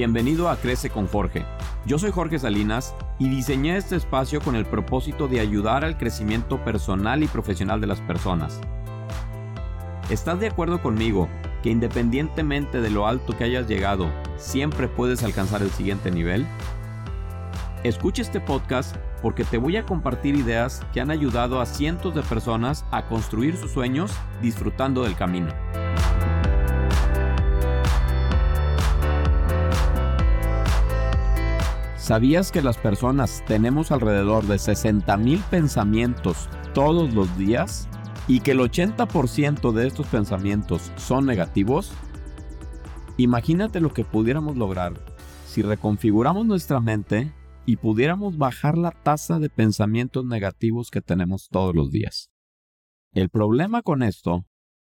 Bienvenido 0.00 0.48
a 0.48 0.56
Crece 0.56 0.88
con 0.88 1.06
Jorge. 1.06 1.44
Yo 1.84 1.98
soy 1.98 2.10
Jorge 2.10 2.38
Salinas 2.38 2.94
y 3.18 3.28
diseñé 3.28 3.76
este 3.76 3.96
espacio 3.96 4.40
con 4.40 4.56
el 4.56 4.64
propósito 4.64 5.28
de 5.28 5.40
ayudar 5.40 5.84
al 5.84 5.98
crecimiento 5.98 6.64
personal 6.64 7.22
y 7.22 7.26
profesional 7.26 7.82
de 7.82 7.86
las 7.86 8.00
personas. 8.00 8.62
¿Estás 10.08 10.40
de 10.40 10.46
acuerdo 10.46 10.80
conmigo 10.80 11.28
que 11.62 11.68
independientemente 11.68 12.80
de 12.80 12.88
lo 12.88 13.06
alto 13.06 13.36
que 13.36 13.44
hayas 13.44 13.68
llegado, 13.68 14.10
siempre 14.38 14.88
puedes 14.88 15.22
alcanzar 15.22 15.60
el 15.60 15.70
siguiente 15.70 16.10
nivel? 16.10 16.46
Escucha 17.84 18.22
este 18.22 18.40
podcast 18.40 18.96
porque 19.20 19.44
te 19.44 19.58
voy 19.58 19.76
a 19.76 19.84
compartir 19.84 20.34
ideas 20.34 20.80
que 20.94 21.02
han 21.02 21.10
ayudado 21.10 21.60
a 21.60 21.66
cientos 21.66 22.14
de 22.14 22.22
personas 22.22 22.86
a 22.90 23.06
construir 23.06 23.54
sus 23.54 23.72
sueños 23.72 24.12
disfrutando 24.40 25.02
del 25.02 25.14
camino. 25.14 25.52
¿Sabías 32.10 32.50
que 32.50 32.60
las 32.60 32.76
personas 32.76 33.44
tenemos 33.46 33.92
alrededor 33.92 34.44
de 34.48 34.56
60.000 34.56 35.44
pensamientos 35.48 36.48
todos 36.74 37.14
los 37.14 37.38
días 37.38 37.88
y 38.26 38.40
que 38.40 38.50
el 38.50 38.58
80% 38.58 39.70
de 39.70 39.86
estos 39.86 40.08
pensamientos 40.08 40.90
son 40.96 41.24
negativos? 41.24 41.92
Imagínate 43.16 43.78
lo 43.78 43.94
que 43.94 44.04
pudiéramos 44.04 44.56
lograr 44.56 44.94
si 45.46 45.62
reconfiguramos 45.62 46.44
nuestra 46.46 46.80
mente 46.80 47.32
y 47.64 47.76
pudiéramos 47.76 48.36
bajar 48.36 48.76
la 48.76 48.90
tasa 48.90 49.38
de 49.38 49.48
pensamientos 49.48 50.24
negativos 50.24 50.90
que 50.90 51.02
tenemos 51.02 51.46
todos 51.48 51.76
los 51.76 51.92
días. 51.92 52.28
El 53.12 53.30
problema 53.30 53.82
con 53.82 54.02
esto 54.02 54.46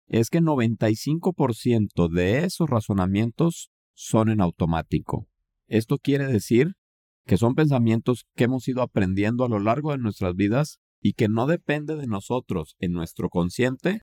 es 0.06 0.30
que 0.30 0.40
95% 0.40 2.08
de 2.08 2.44
esos 2.44 2.70
razonamientos 2.70 3.72
son 3.92 4.28
en 4.28 4.40
automático. 4.40 5.26
Esto 5.66 5.98
quiere 5.98 6.28
decir 6.28 6.76
que 7.28 7.36
son 7.36 7.54
pensamientos 7.54 8.26
que 8.34 8.44
hemos 8.44 8.66
ido 8.68 8.80
aprendiendo 8.80 9.44
a 9.44 9.50
lo 9.50 9.58
largo 9.58 9.92
de 9.92 9.98
nuestras 9.98 10.34
vidas 10.34 10.80
y 10.98 11.12
que 11.12 11.28
no 11.28 11.46
depende 11.46 11.94
de 11.94 12.06
nosotros 12.06 12.74
en 12.78 12.92
nuestro 12.92 13.28
consciente 13.28 14.00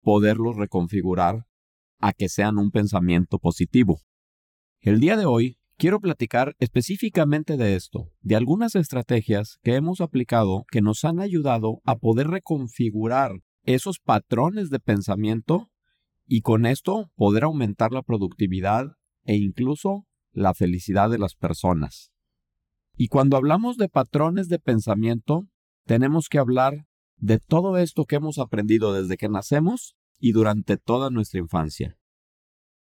poderlos 0.00 0.54
reconfigurar 0.56 1.46
a 1.98 2.12
que 2.12 2.28
sean 2.28 2.56
un 2.56 2.70
pensamiento 2.70 3.40
positivo. 3.40 4.02
El 4.80 5.00
día 5.00 5.16
de 5.16 5.26
hoy 5.26 5.58
quiero 5.76 5.98
platicar 5.98 6.54
específicamente 6.60 7.56
de 7.56 7.74
esto, 7.74 8.12
de 8.20 8.36
algunas 8.36 8.76
estrategias 8.76 9.58
que 9.64 9.74
hemos 9.74 10.00
aplicado 10.00 10.64
que 10.70 10.80
nos 10.80 11.04
han 11.04 11.18
ayudado 11.18 11.80
a 11.84 11.96
poder 11.96 12.28
reconfigurar 12.28 13.32
esos 13.64 13.98
patrones 13.98 14.70
de 14.70 14.78
pensamiento 14.78 15.68
y 16.26 16.42
con 16.42 16.64
esto 16.64 17.10
poder 17.16 17.42
aumentar 17.42 17.90
la 17.90 18.02
productividad 18.02 18.92
e 19.24 19.34
incluso 19.34 20.06
la 20.30 20.54
felicidad 20.54 21.10
de 21.10 21.18
las 21.18 21.34
personas. 21.34 22.12
Y 23.00 23.06
cuando 23.06 23.36
hablamos 23.36 23.76
de 23.76 23.88
patrones 23.88 24.48
de 24.48 24.58
pensamiento, 24.58 25.46
tenemos 25.86 26.28
que 26.28 26.38
hablar 26.38 26.84
de 27.16 27.38
todo 27.38 27.78
esto 27.78 28.06
que 28.06 28.16
hemos 28.16 28.40
aprendido 28.40 28.92
desde 28.92 29.16
que 29.16 29.28
nacemos 29.28 29.94
y 30.18 30.32
durante 30.32 30.78
toda 30.78 31.08
nuestra 31.08 31.38
infancia. 31.38 31.96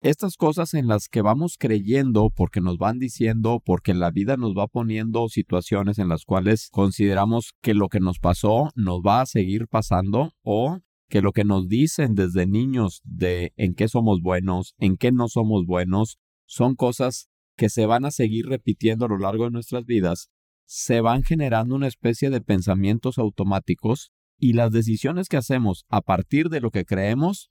Estas 0.01 0.37
cosas 0.37 0.73
en 0.73 0.87
las 0.87 1.09
que 1.09 1.21
vamos 1.21 1.57
creyendo 1.59 2.31
porque 2.35 2.63
nos 2.63 2.79
van 2.79 2.99
diciendo, 2.99 3.61
porque 3.63 3.93
la 3.93 4.11
vida 4.11 4.39
nos 4.39 4.55
va 4.55 4.69
poniendo 4.69 5.29
situaciones 5.29 5.99
en 5.99 6.09
las 6.09 6.25
cuales 6.25 6.71
consideramos 6.73 7.53
que 7.61 7.75
lo 7.75 7.91
que 7.91 8.01
nos 8.01 8.19
pasó 8.19 8.71
nos 8.75 9.01
va 9.01 9.21
a 9.21 9.27
seguir 9.27 9.69
pasando 9.69 10.33
o 10.43 10.79
que 11.11 11.21
lo 11.21 11.33
que 11.33 11.45
nos 11.45 11.69
dicen 11.69 12.15
desde 12.15 12.47
niños 12.47 13.03
de 13.05 13.53
en 13.57 13.75
qué 13.75 13.87
somos 13.87 14.23
buenos, 14.23 14.75
en 14.79 14.97
qué 14.97 15.13
no 15.13 15.29
somos 15.29 15.67
buenos, 15.67 16.17
son 16.47 16.75
cosas 16.75 17.29
que 17.57 17.69
se 17.69 17.87
van 17.87 18.05
a 18.05 18.11
seguir 18.11 18.47
repitiendo 18.47 19.07
a 19.07 19.09
lo 19.09 19.19
largo 19.19 19.45
de 19.45 19.51
nuestras 19.51 19.85
vidas, 19.85 20.31
se 20.65 21.01
van 21.01 21.23
generando 21.23 21.75
una 21.75 21.87
especie 21.87 22.31
de 22.31 22.41
pensamientos 22.41 23.19
automáticos 23.19 24.13
y 24.39 24.53
las 24.53 24.71
decisiones 24.71 25.29
que 25.29 25.37
hacemos 25.37 25.85
a 25.89 26.03
partir 26.03 26.49
de 26.49 26.61
lo 26.61 26.71
que 26.71 26.85
creemos 26.85 27.51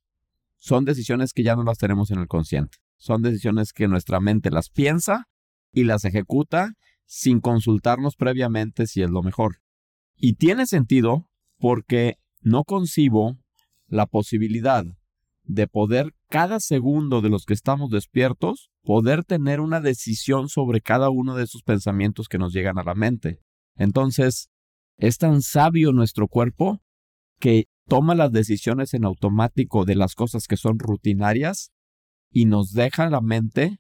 son 0.58 0.86
decisiones 0.86 1.34
que 1.34 1.44
ya 1.44 1.56
no 1.56 1.64
las 1.64 1.78
tenemos 1.78 2.12
en 2.12 2.20
el 2.20 2.28
consciente. 2.28 2.78
Son 2.98 3.22
decisiones 3.22 3.74
que 3.74 3.88
nuestra 3.88 4.20
mente 4.20 4.52
las 4.52 4.70
piensa 4.70 5.28
y 5.72 5.84
las 5.84 6.06
ejecuta 6.06 6.74
sin 7.06 7.40
consultarnos 7.40 8.16
previamente 8.16 8.88
si 8.88 9.02
es 9.02 9.10
lo 9.10 9.22
mejor. 9.22 9.58
Y 10.16 10.34
tiene 10.34 10.66
sentido 10.66 11.30
porque 11.58 12.18
no 12.42 12.64
concibo 12.64 13.38
la 13.88 14.06
posibilidad 14.06 14.86
de 15.44 15.68
poder 15.68 16.15
cada 16.30 16.60
segundo 16.60 17.22
de 17.22 17.30
los 17.30 17.46
que 17.46 17.54
estamos 17.54 17.90
despiertos, 17.90 18.70
poder 18.84 19.24
tener 19.24 19.60
una 19.60 19.82
decisión 19.82 20.50
sobre 20.50 20.82
cada 20.82 21.10
uno 21.10 21.36
de 21.36 21.44
esos 21.44 21.64
pensamientos 21.64 22.28
que 22.28 22.38
nos 22.38 22.54
llegan 22.54 22.78
a 22.78 22.84
la 22.84 22.96
mente. 22.96 23.40
Entonces, 23.76 24.50
es 24.98 25.18
tan 25.18 25.42
sabio 25.42 25.92
nuestro 25.92 26.28
cuerpo 26.28 26.82
que 27.40 27.66
toma 27.88 28.16
las 28.16 28.32
decisiones 28.32 28.94
en 28.94 29.06
automático 29.06 29.86
de 29.86 29.96
las 29.96 30.16
cosas 30.16 30.48
que 30.48 30.58
son 30.58 30.80
rutinarias 30.80 31.72
y 32.32 32.46
nos 32.46 32.72
deja 32.72 33.10
la 33.10 33.22
mente 33.22 33.80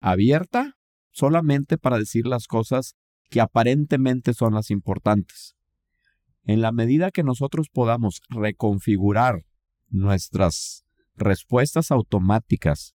abierta 0.00 0.74
solamente 1.10 1.78
para 1.78 1.98
decir 1.98 2.26
las 2.26 2.46
cosas 2.46 2.94
que 3.30 3.40
aparentemente 3.40 4.34
son 4.34 4.54
las 4.54 4.70
importantes. 4.70 5.56
En 6.44 6.60
la 6.60 6.72
medida 6.72 7.10
que 7.10 7.24
nosotros 7.24 7.68
podamos 7.72 8.20
reconfigurar 8.28 9.44
nuestras 9.88 10.85
respuestas 11.16 11.90
automáticas 11.90 12.94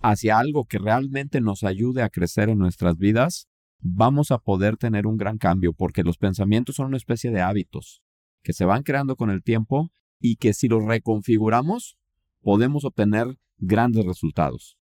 hacia 0.00 0.38
algo 0.38 0.64
que 0.64 0.78
realmente 0.78 1.40
nos 1.40 1.62
ayude 1.62 2.02
a 2.02 2.08
crecer 2.08 2.48
en 2.48 2.58
nuestras 2.58 2.96
vidas, 2.96 3.48
vamos 3.80 4.30
a 4.30 4.38
poder 4.38 4.76
tener 4.76 5.06
un 5.06 5.16
gran 5.16 5.38
cambio 5.38 5.72
porque 5.72 6.02
los 6.02 6.18
pensamientos 6.18 6.76
son 6.76 6.86
una 6.86 6.96
especie 6.96 7.30
de 7.30 7.40
hábitos 7.40 8.02
que 8.42 8.52
se 8.52 8.64
van 8.64 8.82
creando 8.82 9.16
con 9.16 9.30
el 9.30 9.42
tiempo 9.42 9.90
y 10.18 10.36
que 10.36 10.54
si 10.54 10.68
los 10.68 10.84
reconfiguramos 10.84 11.96
podemos 12.40 12.84
obtener 12.84 13.38
grandes 13.58 14.04
resultados. 14.04 14.78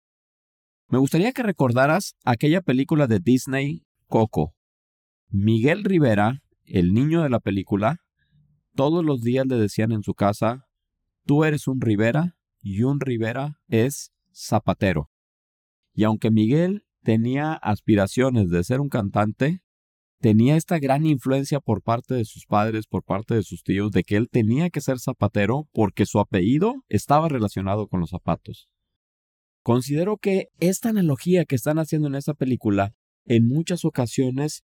Me 0.88 0.98
gustaría 0.98 1.32
que 1.32 1.42
recordaras 1.42 2.16
aquella 2.24 2.62
película 2.62 3.06
de 3.06 3.18
Disney, 3.20 3.84
Coco. 4.06 4.54
Miguel 5.28 5.84
Rivera, 5.84 6.42
el 6.64 6.94
niño 6.94 7.22
de 7.22 7.28
la 7.28 7.40
película, 7.40 7.98
todos 8.74 9.04
los 9.04 9.20
días 9.20 9.46
le 9.46 9.56
decían 9.56 9.92
en 9.92 10.02
su 10.02 10.14
casa, 10.14 10.66
tú 11.26 11.44
eres 11.44 11.68
un 11.68 11.80
Rivera 11.80 12.37
y 12.68 12.82
un 12.82 13.00
Rivera 13.00 13.58
es 13.68 14.12
zapatero. 14.30 15.10
Y 15.94 16.04
aunque 16.04 16.30
Miguel 16.30 16.84
tenía 17.02 17.54
aspiraciones 17.54 18.50
de 18.50 18.62
ser 18.62 18.80
un 18.80 18.90
cantante, 18.90 19.62
tenía 20.20 20.54
esta 20.54 20.78
gran 20.78 21.06
influencia 21.06 21.60
por 21.60 21.82
parte 21.82 22.14
de 22.14 22.26
sus 22.26 22.44
padres, 22.44 22.86
por 22.86 23.04
parte 23.04 23.34
de 23.34 23.42
sus 23.42 23.62
tíos, 23.62 23.90
de 23.90 24.02
que 24.02 24.16
él 24.16 24.28
tenía 24.28 24.68
que 24.68 24.82
ser 24.82 24.98
zapatero 24.98 25.66
porque 25.72 26.04
su 26.04 26.20
apellido 26.20 26.74
estaba 26.88 27.30
relacionado 27.30 27.88
con 27.88 28.00
los 28.00 28.10
zapatos. 28.10 28.68
Considero 29.62 30.18
que 30.18 30.48
esta 30.60 30.90
analogía 30.90 31.46
que 31.46 31.56
están 31.56 31.78
haciendo 31.78 32.08
en 32.08 32.16
esta 32.16 32.34
película 32.34 32.92
en 33.24 33.48
muchas 33.48 33.86
ocasiones 33.86 34.62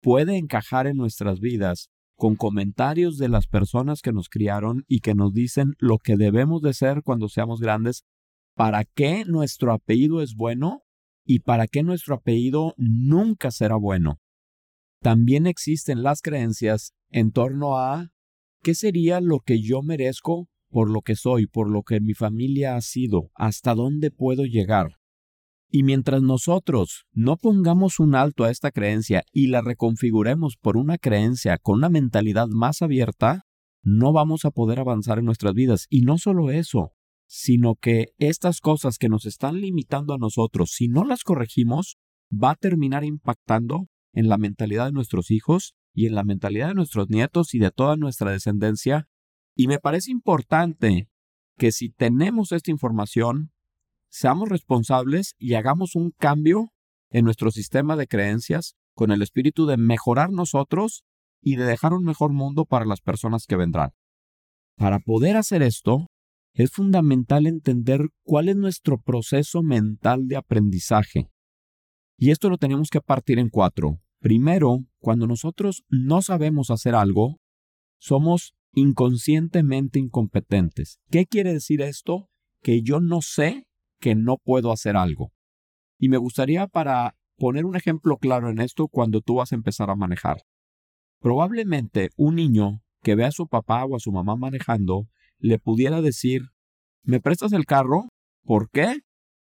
puede 0.00 0.38
encajar 0.38 0.86
en 0.86 0.96
nuestras 0.96 1.40
vidas 1.40 1.90
con 2.16 2.34
comentarios 2.34 3.18
de 3.18 3.28
las 3.28 3.46
personas 3.46 4.00
que 4.00 4.12
nos 4.12 4.28
criaron 4.28 4.84
y 4.88 5.00
que 5.00 5.14
nos 5.14 5.32
dicen 5.32 5.74
lo 5.78 5.98
que 5.98 6.16
debemos 6.16 6.62
de 6.62 6.74
ser 6.74 7.02
cuando 7.02 7.28
seamos 7.28 7.60
grandes, 7.60 8.04
para 8.54 8.84
qué 8.84 9.24
nuestro 9.26 9.72
apellido 9.72 10.22
es 10.22 10.34
bueno 10.34 10.82
y 11.24 11.40
para 11.40 11.66
qué 11.66 11.82
nuestro 11.82 12.14
apellido 12.14 12.74
nunca 12.78 13.50
será 13.50 13.76
bueno. 13.76 14.18
También 15.00 15.46
existen 15.46 16.02
las 16.02 16.22
creencias 16.22 16.94
en 17.10 17.32
torno 17.32 17.78
a 17.78 18.10
qué 18.62 18.74
sería 18.74 19.20
lo 19.20 19.40
que 19.40 19.60
yo 19.60 19.82
merezco 19.82 20.48
por 20.70 20.90
lo 20.90 21.02
que 21.02 21.16
soy, 21.16 21.46
por 21.46 21.70
lo 21.70 21.82
que 21.82 22.00
mi 22.00 22.14
familia 22.14 22.76
ha 22.76 22.80
sido, 22.80 23.30
hasta 23.34 23.74
dónde 23.74 24.10
puedo 24.10 24.44
llegar. 24.44 24.96
Y 25.68 25.82
mientras 25.82 26.22
nosotros 26.22 27.06
no 27.12 27.36
pongamos 27.36 27.98
un 27.98 28.14
alto 28.14 28.44
a 28.44 28.50
esta 28.50 28.70
creencia 28.70 29.24
y 29.32 29.48
la 29.48 29.62
reconfiguremos 29.62 30.56
por 30.56 30.76
una 30.76 30.96
creencia 30.98 31.58
con 31.58 31.78
una 31.78 31.88
mentalidad 31.88 32.46
más 32.48 32.82
abierta, 32.82 33.42
no 33.82 34.12
vamos 34.12 34.44
a 34.44 34.50
poder 34.50 34.80
avanzar 34.80 35.18
en 35.18 35.24
nuestras 35.24 35.54
vidas. 35.54 35.86
Y 35.90 36.02
no 36.02 36.18
solo 36.18 36.50
eso, 36.50 36.92
sino 37.26 37.74
que 37.74 38.06
estas 38.18 38.60
cosas 38.60 38.98
que 38.98 39.08
nos 39.08 39.26
están 39.26 39.60
limitando 39.60 40.14
a 40.14 40.18
nosotros, 40.18 40.70
si 40.72 40.88
no 40.88 41.04
las 41.04 41.24
corregimos, 41.24 41.96
va 42.32 42.52
a 42.52 42.56
terminar 42.56 43.04
impactando 43.04 43.88
en 44.12 44.28
la 44.28 44.38
mentalidad 44.38 44.86
de 44.86 44.92
nuestros 44.92 45.30
hijos 45.30 45.74
y 45.92 46.06
en 46.06 46.14
la 46.14 46.24
mentalidad 46.24 46.68
de 46.68 46.74
nuestros 46.74 47.08
nietos 47.10 47.54
y 47.54 47.58
de 47.58 47.70
toda 47.70 47.96
nuestra 47.96 48.30
descendencia. 48.30 49.08
Y 49.54 49.66
me 49.66 49.78
parece 49.78 50.10
importante 50.10 51.08
que 51.56 51.72
si 51.72 51.90
tenemos 51.90 52.52
esta 52.52 52.70
información, 52.70 53.50
seamos 54.16 54.48
responsables 54.48 55.34
y 55.38 55.54
hagamos 55.54 55.94
un 55.94 56.10
cambio 56.10 56.72
en 57.10 57.26
nuestro 57.26 57.50
sistema 57.50 57.96
de 57.96 58.06
creencias 58.06 58.74
con 58.94 59.10
el 59.10 59.20
espíritu 59.20 59.66
de 59.66 59.76
mejorar 59.76 60.30
nosotros 60.30 61.04
y 61.42 61.56
de 61.56 61.64
dejar 61.64 61.92
un 61.92 62.02
mejor 62.02 62.32
mundo 62.32 62.64
para 62.64 62.86
las 62.86 63.02
personas 63.02 63.44
que 63.44 63.56
vendrán. 63.56 63.90
Para 64.78 65.00
poder 65.00 65.36
hacer 65.36 65.62
esto, 65.62 66.06
es 66.54 66.70
fundamental 66.70 67.46
entender 67.46 68.08
cuál 68.24 68.48
es 68.48 68.56
nuestro 68.56 68.98
proceso 68.98 69.62
mental 69.62 70.28
de 70.28 70.36
aprendizaje. 70.36 71.28
Y 72.16 72.30
esto 72.30 72.48
lo 72.48 72.56
tenemos 72.56 72.88
que 72.88 73.02
partir 73.02 73.38
en 73.38 73.50
cuatro. 73.50 74.00
Primero, 74.20 74.78
cuando 74.98 75.26
nosotros 75.26 75.84
no 75.90 76.22
sabemos 76.22 76.70
hacer 76.70 76.94
algo, 76.94 77.36
somos 78.00 78.54
inconscientemente 78.72 79.98
incompetentes. 79.98 81.00
¿Qué 81.10 81.26
quiere 81.26 81.52
decir 81.52 81.82
esto? 81.82 82.30
Que 82.62 82.80
yo 82.80 83.00
no 83.00 83.20
sé 83.20 83.66
que 84.00 84.14
no 84.14 84.38
puedo 84.38 84.72
hacer 84.72 84.96
algo. 84.96 85.32
Y 85.98 86.08
me 86.08 86.18
gustaría 86.18 86.66
para 86.66 87.16
poner 87.36 87.64
un 87.64 87.76
ejemplo 87.76 88.18
claro 88.18 88.50
en 88.50 88.60
esto 88.60 88.88
cuando 88.88 89.20
tú 89.20 89.36
vas 89.36 89.52
a 89.52 89.56
empezar 89.56 89.90
a 89.90 89.96
manejar. 89.96 90.42
Probablemente 91.20 92.10
un 92.16 92.36
niño 92.36 92.82
que 93.02 93.14
ve 93.14 93.24
a 93.24 93.32
su 93.32 93.46
papá 93.46 93.84
o 93.84 93.96
a 93.96 94.00
su 94.00 94.12
mamá 94.12 94.36
manejando 94.36 95.08
le 95.38 95.58
pudiera 95.58 96.00
decir, 96.00 96.42
¿me 97.02 97.20
prestas 97.20 97.52
el 97.52 97.66
carro? 97.66 98.08
¿Por 98.44 98.70
qué? 98.70 99.00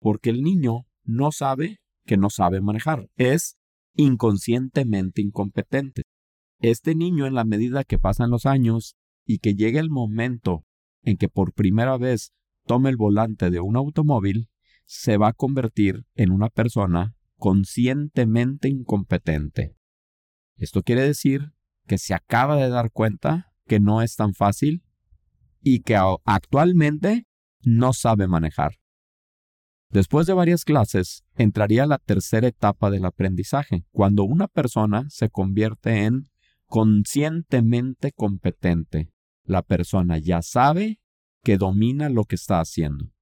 Porque 0.01 0.31
el 0.31 0.43
niño 0.43 0.87
no 1.05 1.33
sabe 1.33 1.79
que 2.05 2.17
no 2.17 2.31
sabe 2.31 2.61
manejar. 2.61 3.09
Es 3.17 3.57
inconscientemente 3.95 5.23
incompetente. 5.23 6.03
Este 6.61 6.95
niño 6.95 7.27
en 7.27 7.35
la 7.35 7.45
medida 7.45 7.85
que 7.85 7.99
pasan 7.99 8.31
los 8.31 8.47
años 8.47 8.97
y 9.27 9.39
que 9.39 9.55
llegue 9.55 9.79
el 9.79 9.91
momento 9.91 10.65
en 11.03 11.17
que 11.17 11.29
por 11.29 11.53
primera 11.53 11.97
vez 11.99 12.33
tome 12.67 12.91
el 12.91 12.97
volante 12.97 13.51
de 13.51 13.61
un 13.61 13.77
automóvil, 13.77 14.49
se 14.85 15.17
va 15.17 15.29
a 15.29 15.33
convertir 15.33 16.05
en 16.15 16.31
una 16.33 16.49
persona 16.49 17.15
conscientemente 17.37 18.69
incompetente. 18.69 19.77
Esto 20.57 20.83
quiere 20.83 21.03
decir 21.03 21.53
que 21.87 21.99
se 21.99 22.15
acaba 22.15 22.57
de 22.57 22.69
dar 22.69 22.91
cuenta 22.91 23.53
que 23.67 23.81
no 23.81 24.03
es 24.03 24.17
tan 24.17 24.35
fácil 24.35 24.85
y 25.61 25.81
que 25.81 25.97
actualmente 26.25 27.27
no 27.63 27.93
sabe 27.93 28.27
manejar. 28.29 28.73
Después 29.91 30.27
de 30.27 30.33
varias 30.33 30.65
clases, 30.65 31.23
entraría 31.35 31.85
la 31.85 31.99
tercera 31.99 32.49
etapa 32.49 32.91
del 32.91 33.05
aprendizaje, 33.05 33.85
cuando 33.91 34.25
una 34.25 34.49
persona 34.49 35.05
se 35.11 35.29
convierte 35.29 36.05
en 36.05 36.31
conscientemente 36.65 38.13
competente. 38.13 39.13
La 39.45 39.61
persona 39.61 40.17
ya 40.17 40.41
sabe 40.41 41.02
que 41.43 41.59
domina 41.59 42.09
lo 42.09 42.25
que 42.25 42.37
está 42.37 42.61
haciendo. 42.61 43.13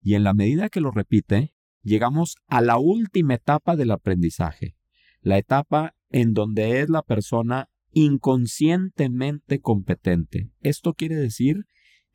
Y 0.00 0.14
en 0.14 0.24
la 0.24 0.34
medida 0.34 0.68
que 0.68 0.80
lo 0.80 0.90
repite, 0.90 1.54
llegamos 1.82 2.36
a 2.48 2.60
la 2.60 2.78
última 2.78 3.34
etapa 3.34 3.76
del 3.76 3.90
aprendizaje, 3.90 4.76
la 5.20 5.38
etapa 5.38 5.94
en 6.10 6.32
donde 6.34 6.80
es 6.80 6.88
la 6.88 7.02
persona 7.02 7.68
inconscientemente 7.92 9.60
competente. 9.60 10.50
Esto 10.60 10.94
quiere 10.94 11.16
decir 11.16 11.64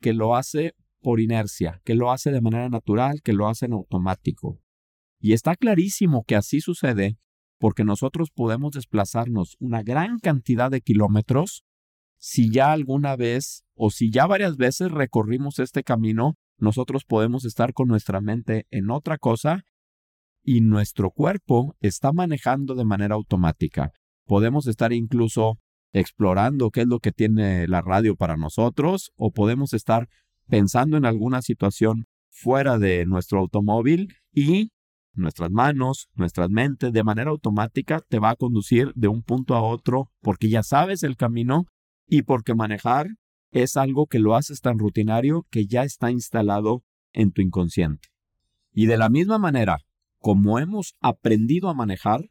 que 0.00 0.12
lo 0.12 0.36
hace 0.36 0.74
por 1.00 1.20
inercia, 1.20 1.80
que 1.84 1.94
lo 1.94 2.10
hace 2.10 2.30
de 2.30 2.40
manera 2.40 2.68
natural, 2.68 3.22
que 3.22 3.32
lo 3.32 3.48
hace 3.48 3.66
en 3.66 3.72
automático. 3.72 4.60
Y 5.20 5.32
está 5.32 5.56
clarísimo 5.56 6.24
que 6.24 6.36
así 6.36 6.60
sucede 6.60 7.18
porque 7.58 7.84
nosotros 7.84 8.30
podemos 8.30 8.72
desplazarnos 8.72 9.56
una 9.58 9.82
gran 9.82 10.18
cantidad 10.18 10.70
de 10.70 10.80
kilómetros 10.80 11.64
si 12.18 12.50
ya 12.50 12.72
alguna 12.72 13.16
vez 13.16 13.64
o 13.74 13.90
si 13.90 14.10
ya 14.10 14.26
varias 14.26 14.56
veces 14.56 14.90
recorrimos 14.90 15.58
este 15.58 15.82
camino, 15.84 16.34
nosotros 16.58 17.04
podemos 17.04 17.44
estar 17.44 17.72
con 17.72 17.88
nuestra 17.88 18.20
mente 18.20 18.66
en 18.70 18.90
otra 18.90 19.18
cosa 19.18 19.62
y 20.42 20.60
nuestro 20.60 21.10
cuerpo 21.10 21.76
está 21.80 22.12
manejando 22.12 22.74
de 22.74 22.84
manera 22.84 23.14
automática. 23.14 23.92
Podemos 24.26 24.66
estar 24.66 24.92
incluso 24.92 25.58
explorando 25.92 26.70
qué 26.70 26.82
es 26.82 26.86
lo 26.86 26.98
que 26.98 27.12
tiene 27.12 27.66
la 27.68 27.80
radio 27.80 28.16
para 28.16 28.36
nosotros 28.36 29.12
o 29.16 29.30
podemos 29.30 29.72
estar 29.72 30.08
pensando 30.48 30.96
en 30.96 31.04
alguna 31.04 31.42
situación 31.42 32.06
fuera 32.28 32.78
de 32.78 33.06
nuestro 33.06 33.38
automóvil 33.38 34.14
y 34.32 34.70
nuestras 35.12 35.50
manos, 35.50 36.08
nuestras 36.14 36.50
mentes, 36.50 36.92
de 36.92 37.04
manera 37.04 37.30
automática 37.30 38.00
te 38.08 38.18
va 38.18 38.30
a 38.30 38.36
conducir 38.36 38.92
de 38.94 39.08
un 39.08 39.22
punto 39.22 39.54
a 39.54 39.62
otro 39.62 40.10
porque 40.20 40.48
ya 40.48 40.62
sabes 40.62 41.02
el 41.02 41.16
camino 41.16 41.66
y 42.08 42.22
porque 42.22 42.54
manejar 42.54 43.08
es 43.50 43.76
algo 43.76 44.06
que 44.06 44.18
lo 44.18 44.34
haces 44.34 44.60
tan 44.60 44.78
rutinario 44.78 45.46
que 45.50 45.66
ya 45.66 45.84
está 45.84 46.10
instalado 46.10 46.82
en 47.12 47.32
tu 47.32 47.42
inconsciente. 47.42 48.08
Y 48.72 48.86
de 48.86 48.96
la 48.96 49.08
misma 49.08 49.38
manera, 49.38 49.78
como 50.18 50.58
hemos 50.58 50.94
aprendido 51.00 51.68
a 51.68 51.74
manejar, 51.74 52.30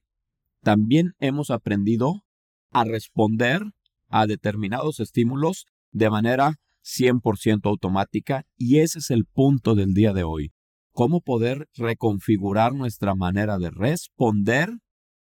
también 0.62 1.14
hemos 1.20 1.52
aprendido 1.52 2.24
a 2.72 2.84
responder 2.84 3.62
a 4.10 4.28
determinados 4.28 5.00
estímulos 5.00 5.66
de 5.92 6.10
manera 6.10 6.56
100% 6.84 7.66
automática 7.66 8.46
y 8.56 8.80
ese 8.80 9.00
es 9.00 9.12
el 9.12 9.26
punto 9.26 9.76
del 9.76 9.94
día 9.94 10.14
de 10.14 10.24
hoy. 10.24 10.54
Cómo 10.92 11.22
poder 11.22 11.70
reconfigurar 11.76 12.74
nuestra 12.74 13.14
manera 13.14 13.58
de 13.58 13.70
responder 13.70 14.70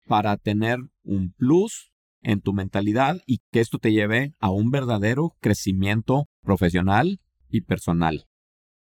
para 0.07 0.37
tener 0.37 0.79
un 1.03 1.33
plus 1.33 1.94
en 2.25 2.41
tu 2.41 2.53
mentalidad 2.53 3.21
y 3.27 3.39
que 3.53 3.61
esto 3.61 3.79
te 3.79 3.93
lleve 3.93 4.35
a 4.41 4.51
un 4.51 4.71
verdadero 4.71 5.37
crecimiento 5.41 6.27
profesional 6.43 7.21
y 7.49 7.61
personal. 7.61 8.27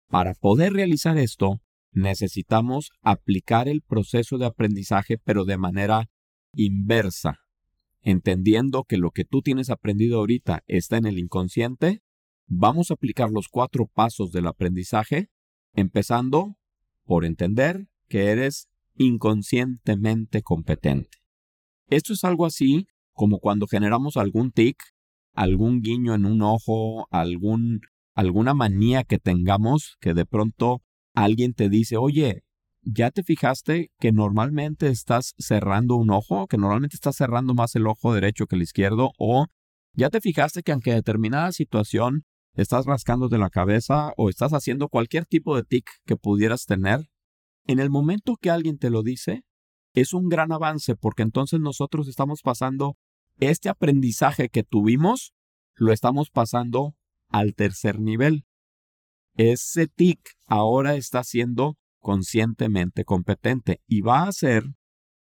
Para 0.07 0.33
poder 0.35 0.73
realizar 0.73 1.17
esto, 1.17 1.59
necesitamos 1.91 2.91
aplicar 3.01 3.67
el 3.67 3.81
proceso 3.81 4.37
de 4.37 4.45
aprendizaje 4.45 5.17
pero 5.17 5.43
de 5.43 5.57
manera 5.57 6.09
inversa, 6.53 7.39
entendiendo 8.01 8.83
que 8.83 8.97
lo 8.97 9.11
que 9.11 9.25
tú 9.25 9.41
tienes 9.41 9.69
aprendido 9.69 10.19
ahorita 10.19 10.63
está 10.67 10.97
en 10.97 11.05
el 11.05 11.17
inconsciente, 11.17 12.01
vamos 12.47 12.91
a 12.91 12.93
aplicar 12.93 13.29
los 13.31 13.47
cuatro 13.49 13.87
pasos 13.87 14.31
del 14.31 14.47
aprendizaje, 14.47 15.29
empezando 15.73 16.57
por 17.05 17.25
entender 17.25 17.87
que 18.07 18.27
eres 18.27 18.67
inconscientemente 18.95 20.41
competente. 20.41 21.17
Esto 21.87 22.13
es 22.13 22.23
algo 22.23 22.45
así 22.45 22.87
como 23.13 23.39
cuando 23.39 23.67
generamos 23.67 24.17
algún 24.17 24.51
tic, 24.51 24.77
algún 25.33 25.81
guiño 25.81 26.13
en 26.13 26.25
un 26.25 26.41
ojo, 26.41 27.07
algún, 27.11 27.81
alguna 28.15 28.53
manía 28.53 29.03
que 29.03 29.19
tengamos 29.19 29.97
que 29.99 30.13
de 30.13 30.25
pronto 30.25 30.81
alguien 31.13 31.53
te 31.53 31.69
dice, 31.69 31.97
oye, 31.97 32.43
¿ya 32.81 33.11
te 33.11 33.23
fijaste 33.23 33.91
que 33.99 34.11
normalmente 34.11 34.87
estás 34.87 35.33
cerrando 35.37 35.95
un 35.95 36.09
ojo, 36.09 36.47
que 36.47 36.57
normalmente 36.57 36.95
estás 36.95 37.15
cerrando 37.15 37.53
más 37.53 37.75
el 37.75 37.87
ojo 37.87 38.13
derecho 38.13 38.47
que 38.47 38.55
el 38.55 38.63
izquierdo? 38.63 39.11
O 39.17 39.47
¿ya 39.93 40.09
te 40.09 40.21
fijaste 40.21 40.63
que 40.63 40.71
aunque 40.71 40.93
determinada 40.93 41.51
situación 41.51 42.23
estás 42.53 42.85
rascándote 42.85 43.37
la 43.37 43.49
cabeza 43.49 44.13
o 44.17 44.29
estás 44.29 44.51
haciendo 44.51 44.89
cualquier 44.89 45.25
tipo 45.25 45.55
de 45.55 45.63
tic 45.63 45.85
que 46.05 46.15
pudieras 46.15 46.65
tener? 46.65 47.07
En 47.65 47.79
el 47.79 47.89
momento 47.89 48.37
que 48.41 48.49
alguien 48.49 48.77
te 48.77 48.89
lo 48.89 49.03
dice, 49.03 49.43
es 49.93 50.13
un 50.13 50.29
gran 50.29 50.51
avance 50.51 50.95
porque 50.95 51.23
entonces 51.23 51.59
nosotros 51.59 52.07
estamos 52.07 52.41
pasando 52.41 52.97
este 53.39 53.69
aprendizaje 53.69 54.49
que 54.49 54.63
tuvimos, 54.63 55.33
lo 55.75 55.91
estamos 55.91 56.29
pasando 56.29 56.95
al 57.29 57.55
tercer 57.55 57.99
nivel. 57.99 58.45
Ese 59.35 59.87
TIC 59.87 60.19
ahora 60.47 60.95
está 60.95 61.23
siendo 61.23 61.77
conscientemente 61.99 63.05
competente 63.05 63.81
y 63.87 64.01
va 64.01 64.21
a 64.21 64.27
hacer 64.27 64.63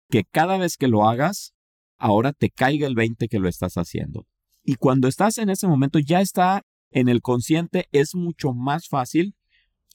que 0.10 0.24
cada 0.24 0.58
vez 0.58 0.78
que 0.78 0.88
lo 0.88 1.08
hagas, 1.08 1.54
ahora 1.98 2.34
te 2.34 2.50
caiga 2.50 2.88
el 2.88 2.96
20 2.96 3.28
que 3.28 3.40
lo 3.40 3.50
estás 3.50 3.76
haciendo. 3.76 4.28
Y 4.64 4.76
cuando 4.76 5.08
estás 5.08 5.38
en 5.38 5.50
ese 5.50 5.68
momento 5.68 6.00
ya 6.00 6.22
está 6.22 6.64
en 6.92 7.10
el 7.10 7.22
consciente, 7.22 7.88
es 7.92 8.16
mucho 8.16 8.54
más 8.54 8.88
fácil 8.88 9.36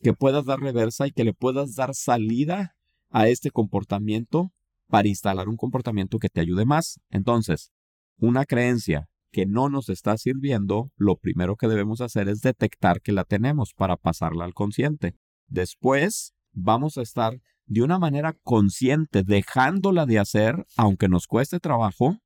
que 0.02 0.12
puedas 0.12 0.44
dar 0.46 0.60
reversa 0.60 1.06
y 1.06 1.12
que 1.12 1.24
le 1.24 1.34
puedas 1.34 1.74
dar 1.74 1.94
salida 1.94 2.76
a 3.10 3.28
este 3.28 3.50
comportamiento 3.50 4.52
para 4.90 5.08
instalar 5.08 5.48
un 5.48 5.56
comportamiento 5.56 6.18
que 6.18 6.28
te 6.28 6.40
ayude 6.40 6.66
más. 6.66 7.00
Entonces, 7.10 7.72
una 8.18 8.44
creencia 8.44 9.08
que 9.32 9.46
no 9.46 9.68
nos 9.68 9.88
está 9.88 10.18
sirviendo, 10.18 10.90
lo 10.96 11.16
primero 11.16 11.56
que 11.56 11.68
debemos 11.68 12.00
hacer 12.00 12.28
es 12.28 12.40
detectar 12.40 13.00
que 13.00 13.12
la 13.12 13.24
tenemos 13.24 13.72
para 13.72 13.96
pasarla 13.96 14.44
al 14.44 14.54
consciente. 14.54 15.14
Después, 15.46 16.34
vamos 16.52 16.98
a 16.98 17.02
estar 17.02 17.40
de 17.66 17.82
una 17.82 17.98
manera 17.98 18.36
consciente 18.42 19.22
dejándola 19.22 20.04
de 20.04 20.18
hacer, 20.18 20.66
aunque 20.76 21.08
nos 21.08 21.28
cueste 21.28 21.60
trabajo, 21.60 22.18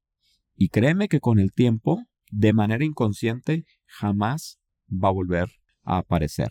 y 0.56 0.68
créeme 0.68 1.08
que 1.08 1.20
con 1.20 1.38
el 1.38 1.52
tiempo, 1.52 2.02
de 2.30 2.54
manera 2.54 2.84
inconsciente, 2.84 3.66
jamás 3.86 4.58
va 4.90 5.08
a 5.08 5.12
volver 5.12 5.50
a 5.82 5.98
aparecer. 5.98 6.50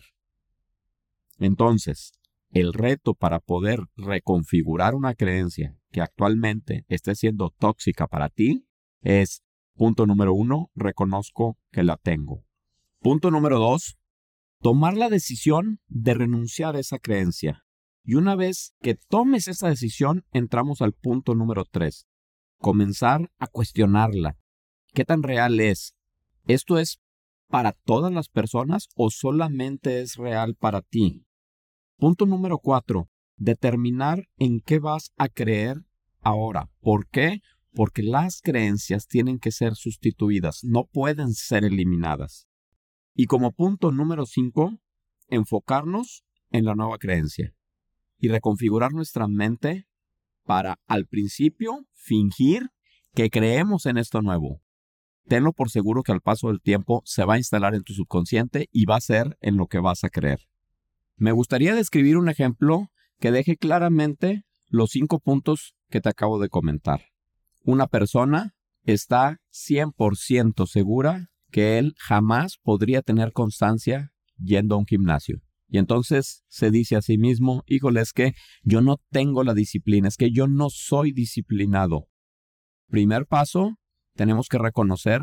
Entonces, 1.38 2.12
el 2.54 2.72
reto 2.72 3.14
para 3.14 3.40
poder 3.40 3.80
reconfigurar 3.96 4.94
una 4.94 5.14
creencia 5.14 5.76
que 5.90 6.00
actualmente 6.00 6.84
esté 6.86 7.16
siendo 7.16 7.50
tóxica 7.50 8.06
para 8.06 8.28
ti 8.28 8.64
es, 9.02 9.42
punto 9.74 10.06
número 10.06 10.32
uno, 10.34 10.70
reconozco 10.76 11.58
que 11.72 11.82
la 11.82 11.96
tengo. 11.96 12.44
Punto 13.00 13.32
número 13.32 13.58
dos, 13.58 13.98
tomar 14.60 14.96
la 14.96 15.08
decisión 15.08 15.80
de 15.88 16.14
renunciar 16.14 16.76
a 16.76 16.78
esa 16.78 17.00
creencia. 17.00 17.64
Y 18.04 18.14
una 18.14 18.36
vez 18.36 18.76
que 18.80 18.94
tomes 18.94 19.48
esa 19.48 19.68
decisión, 19.68 20.24
entramos 20.30 20.80
al 20.80 20.92
punto 20.92 21.34
número 21.34 21.64
tres, 21.68 22.06
comenzar 22.58 23.32
a 23.38 23.48
cuestionarla. 23.48 24.38
¿Qué 24.92 25.04
tan 25.04 25.24
real 25.24 25.58
es? 25.58 25.96
¿Esto 26.46 26.78
es 26.78 27.00
para 27.48 27.72
todas 27.72 28.12
las 28.12 28.28
personas 28.28 28.86
o 28.94 29.10
solamente 29.10 30.02
es 30.02 30.14
real 30.14 30.54
para 30.54 30.82
ti? 30.82 31.26
Punto 31.96 32.26
número 32.26 32.58
cuatro, 32.58 33.08
determinar 33.36 34.28
en 34.36 34.60
qué 34.60 34.78
vas 34.78 35.12
a 35.16 35.28
creer 35.28 35.84
ahora. 36.20 36.70
¿Por 36.80 37.08
qué? 37.08 37.40
Porque 37.72 38.02
las 38.02 38.40
creencias 38.40 39.06
tienen 39.06 39.38
que 39.38 39.52
ser 39.52 39.74
sustituidas, 39.74 40.60
no 40.64 40.86
pueden 40.86 41.34
ser 41.34 41.64
eliminadas. 41.64 42.48
Y 43.14 43.26
como 43.26 43.52
punto 43.52 43.92
número 43.92 44.26
5, 44.26 44.80
enfocarnos 45.28 46.24
en 46.50 46.64
la 46.64 46.74
nueva 46.74 46.98
creencia 46.98 47.54
y 48.18 48.28
reconfigurar 48.28 48.92
nuestra 48.92 49.28
mente 49.28 49.86
para 50.44 50.80
al 50.86 51.06
principio 51.06 51.86
fingir 51.92 52.70
que 53.14 53.30
creemos 53.30 53.86
en 53.86 53.98
esto 53.98 54.20
nuevo. 54.20 54.60
Tenlo 55.26 55.52
por 55.52 55.70
seguro 55.70 56.02
que 56.02 56.12
al 56.12 56.20
paso 56.20 56.48
del 56.48 56.60
tiempo 56.60 57.02
se 57.04 57.24
va 57.24 57.34
a 57.34 57.38
instalar 57.38 57.74
en 57.74 57.82
tu 57.82 57.94
subconsciente 57.94 58.68
y 58.72 58.84
va 58.84 58.96
a 58.96 59.00
ser 59.00 59.38
en 59.40 59.56
lo 59.56 59.66
que 59.68 59.78
vas 59.78 60.04
a 60.04 60.10
creer. 60.10 60.40
Me 61.16 61.32
gustaría 61.32 61.74
describir 61.74 62.16
un 62.16 62.28
ejemplo 62.28 62.90
que 63.20 63.30
deje 63.30 63.56
claramente 63.56 64.44
los 64.68 64.90
cinco 64.90 65.20
puntos 65.20 65.74
que 65.88 66.00
te 66.00 66.08
acabo 66.08 66.38
de 66.40 66.48
comentar. 66.48 67.02
Una 67.62 67.86
persona 67.86 68.54
está 68.82 69.40
100% 69.52 70.66
segura 70.66 71.30
que 71.50 71.78
él 71.78 71.94
jamás 71.98 72.58
podría 72.60 73.00
tener 73.00 73.32
constancia 73.32 74.12
yendo 74.38 74.74
a 74.74 74.78
un 74.78 74.86
gimnasio. 74.86 75.40
Y 75.68 75.78
entonces 75.78 76.44
se 76.48 76.70
dice 76.70 76.96
a 76.96 77.02
sí 77.02 77.16
mismo, 77.16 77.62
híjole, 77.66 78.00
es 78.00 78.12
que 78.12 78.34
yo 78.62 78.80
no 78.80 79.00
tengo 79.10 79.44
la 79.44 79.54
disciplina, 79.54 80.08
es 80.08 80.16
que 80.16 80.30
yo 80.30 80.46
no 80.46 80.68
soy 80.70 81.12
disciplinado. 81.12 82.08
Primer 82.88 83.26
paso, 83.26 83.76
tenemos 84.14 84.48
que 84.48 84.58
reconocer 84.58 85.22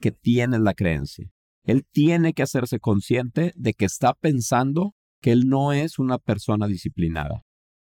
que 0.00 0.12
tiene 0.12 0.58
la 0.58 0.74
creencia. 0.74 1.30
Él 1.64 1.84
tiene 1.90 2.32
que 2.32 2.42
hacerse 2.42 2.80
consciente 2.80 3.52
de 3.56 3.74
que 3.74 3.84
está 3.84 4.14
pensando 4.14 4.94
que 5.22 5.32
él 5.32 5.48
no 5.48 5.72
es 5.72 5.98
una 5.98 6.18
persona 6.18 6.66
disciplinada. 6.66 7.42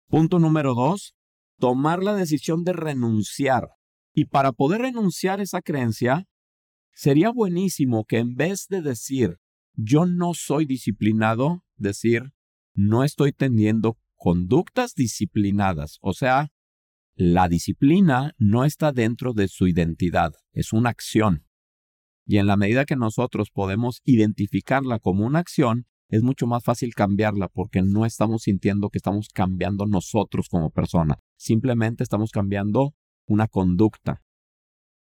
Punto 0.10 0.40
número 0.40 0.74
dos, 0.74 1.16
tomar 1.60 2.04
la 2.04 2.16
decisión 2.16 2.64
de 2.64 2.74
renunciar. 2.74 3.70
Y 4.14 4.26
para 4.26 4.52
poder 4.52 4.82
renunciar 4.82 5.40
esa 5.40 5.62
creencia, 5.62 6.26
sería 6.94 7.30
buenísimo 7.30 8.06
que 8.06 8.18
en 8.18 8.36
vez 8.36 8.66
de 8.68 8.82
decir 8.82 9.38
yo 9.76 10.08
no 10.08 10.34
soy 10.34 10.66
disciplinado, 10.66 11.64
decir 11.76 12.32
no 12.74 13.04
estoy 13.04 13.32
teniendo 13.32 13.98
conductas 14.16 14.96
disciplinadas. 14.96 16.00
O 16.02 16.14
sea, 16.14 16.50
la 17.16 17.48
disciplina 17.48 18.34
no 18.38 18.66
está 18.66 18.92
dentro 18.92 19.34
de 19.34 19.48
su 19.48 19.68
identidad, 19.68 20.34
es 20.52 20.74
una 20.74 20.90
acción. 20.90 21.46
Y 22.26 22.38
en 22.38 22.48
la 22.48 22.58
medida 22.58 22.86
que 22.86 22.96
nosotros 22.96 23.50
podemos 23.52 24.02
identificarla 24.04 25.00
como 25.00 25.26
una 25.26 25.40
acción, 25.40 25.86
es 26.10 26.24
mucho 26.24 26.48
más 26.48 26.64
fácil 26.64 26.94
cambiarla 26.94 27.48
porque 27.50 27.82
no 27.82 28.06
estamos 28.06 28.44
sintiendo 28.44 28.90
que 28.90 28.98
estamos 28.98 29.30
cambiando 29.30 29.86
nosotros 29.86 30.48
como 30.50 30.70
persona. 30.70 31.20
Simplemente 31.36 32.04
estamos 32.04 32.32
cambiando 32.32 32.96
una 33.26 33.48
conducta. 33.48 34.22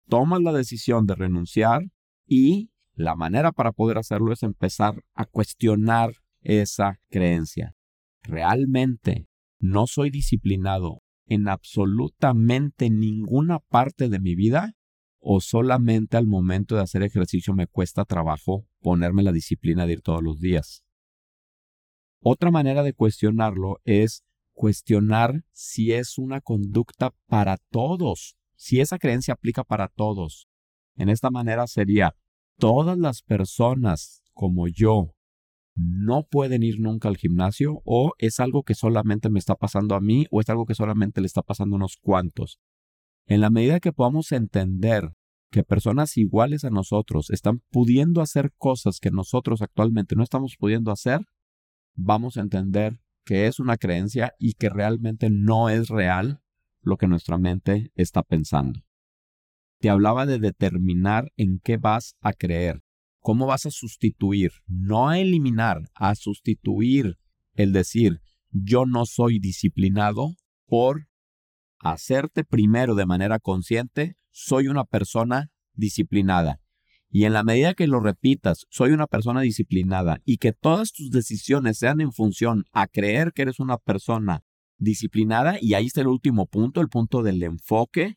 Tomas 0.08 0.42
la 0.42 0.52
decisión 0.52 1.06
de 1.06 1.16
renunciar 1.16 1.84
y 2.26 2.72
la 2.94 3.16
manera 3.16 3.52
para 3.52 3.72
poder 3.72 3.98
hacerlo 3.98 4.34
es 4.34 4.44
empezar 4.44 5.04
a 5.14 5.26
cuestionar 5.26 6.14
esa 6.42 7.00
creencia. 7.10 7.76
Realmente 8.24 9.28
no 9.60 9.88
soy 9.88 10.10
disciplinado 10.10 11.02
en 11.28 11.48
absolutamente 11.48 12.90
ninguna 12.90 13.60
parte 13.60 14.10
de 14.10 14.20
mi 14.20 14.36
vida 14.36 14.74
o 15.20 15.42
solamente 15.42 16.18
al 16.18 16.28
momento 16.28 16.76
de 16.76 16.82
hacer 16.82 17.02
ejercicio 17.02 17.54
me 17.54 17.68
cuesta 17.68 18.06
trabajo 18.06 18.68
ponerme 18.80 19.24
la 19.24 19.32
disciplina 19.32 19.88
de 19.88 19.94
ir 19.94 20.02
todos 20.02 20.22
los 20.22 20.40
días. 20.40 20.85
Otra 22.28 22.50
manera 22.50 22.82
de 22.82 22.94
cuestionarlo 22.94 23.82
es 23.84 24.24
cuestionar 24.52 25.44
si 25.52 25.92
es 25.92 26.18
una 26.18 26.42
conducta 26.42 27.14
para 27.28 27.58
todos, 27.70 28.36
si 28.56 28.80
esa 28.80 28.98
creencia 28.98 29.36
aplica 29.36 29.64
para 29.64 29.90
todos. 29.90 30.48
En 30.96 31.10
esta 31.10 31.30
manera 31.30 31.68
sería, 31.68 32.16
todas 32.58 32.98
las 32.98 33.22
personas 33.22 34.24
como 34.34 34.68
yo 34.68 35.14
no 35.76 36.24
pueden 36.24 36.64
ir 36.64 36.80
nunca 36.80 37.10
al 37.10 37.18
gimnasio 37.18 37.84
o 37.86 38.14
es 38.18 38.40
algo 38.40 38.64
que 38.64 38.74
solamente 38.74 39.30
me 39.30 39.38
está 39.38 39.54
pasando 39.54 39.94
a 39.94 40.02
mí 40.02 40.26
o 40.32 40.42
es 40.42 40.50
algo 40.50 40.66
que 40.66 40.74
solamente 40.74 41.22
le 41.22 41.28
está 41.28 41.44
pasando 41.44 41.76
a 41.76 41.78
unos 41.78 41.98
cuantos. 42.02 42.60
En 43.28 43.40
la 43.40 43.52
medida 43.52 43.80
que 43.80 43.94
podamos 43.94 44.32
entender 44.32 45.12
que 45.52 45.64
personas 45.64 46.18
iguales 46.18 46.64
a 46.64 46.72
nosotros 46.72 47.30
están 47.30 47.62
pudiendo 47.70 48.20
hacer 48.22 48.52
cosas 48.58 49.00
que 49.00 49.12
nosotros 49.12 49.62
actualmente 49.62 50.16
no 50.16 50.24
estamos 50.24 50.56
pudiendo 50.58 50.92
hacer, 50.92 51.22
vamos 51.96 52.38
a 52.38 52.42
entender 52.42 53.00
que 53.26 53.48
es 53.48 53.60
una 53.60 53.78
creencia 53.78 54.34
y 54.38 54.54
que 54.54 54.70
realmente 54.70 55.30
no 55.32 55.70
es 55.70 55.90
real 55.90 56.42
lo 56.82 56.98
que 56.98 57.08
nuestra 57.08 57.38
mente 57.38 57.92
está 57.96 58.22
pensando. 58.22 58.82
Te 59.80 59.90
hablaba 59.90 60.26
de 60.26 60.40
determinar 60.40 61.32
en 61.36 61.60
qué 61.64 61.78
vas 61.78 62.16
a 62.22 62.34
creer. 62.34 62.82
¿Cómo 63.20 63.48
vas 63.48 63.66
a 63.66 63.72
sustituir? 63.72 64.52
No 64.68 65.10
a 65.10 65.20
eliminar, 65.20 65.90
a 65.96 66.14
sustituir 66.16 67.18
el 67.54 67.74
decir 67.74 68.22
yo 68.52 68.86
no 68.86 69.06
soy 69.06 69.40
disciplinado 69.40 70.36
por 70.66 71.10
hacerte 71.80 72.44
primero 72.44 72.96
de 72.96 73.06
manera 73.06 73.40
consciente, 73.40 74.18
soy 74.32 74.68
una 74.68 74.86
persona 74.86 75.52
disciplinada. 75.74 76.62
Y 77.10 77.26
en 77.26 77.34
la 77.34 77.44
medida 77.44 77.74
que 77.74 77.88
lo 77.88 78.00
repitas, 78.00 78.66
soy 78.70 78.92
una 78.92 79.08
persona 79.08 79.42
disciplinada 79.42 80.22
y 80.26 80.38
que 80.38 80.52
todas 80.52 80.92
tus 80.92 81.12
decisiones 81.12 81.78
sean 81.78 82.02
en 82.02 82.12
función 82.12 82.66
a 82.72 82.88
creer 82.88 83.32
que 83.34 83.44
eres 83.44 83.60
una 83.60 83.78
persona 83.78 84.44
disciplinada, 84.78 85.58
y 85.62 85.74
ahí 85.74 85.86
está 85.86 86.02
el 86.02 86.08
último 86.08 86.48
punto, 86.48 86.82
el 86.82 86.90
punto 86.90 87.24
del 87.24 87.42
enfoque, 87.44 88.16